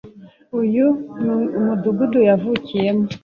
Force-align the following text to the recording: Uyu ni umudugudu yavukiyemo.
Uyu 0.59 0.87
ni 1.21 1.31
umudugudu 1.59 2.17
yavukiyemo. 2.29 3.05